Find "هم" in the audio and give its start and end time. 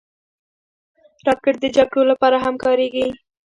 2.45-2.55